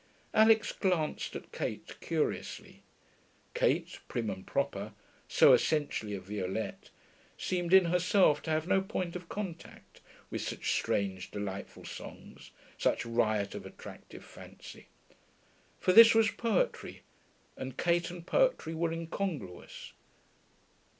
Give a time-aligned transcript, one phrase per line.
[0.33, 2.81] Alix glanced at Kate, curiously.
[3.53, 4.93] Kate, prim and proper,
[5.27, 6.89] so essentially of Violette,
[7.37, 10.01] seemed in herself to have no point of contact
[10.31, 14.87] with such strange, delightful songs, such riot of attractive fancy.
[15.79, 17.03] For this was poetry,
[17.55, 19.93] and Kate and poetry were incongruous.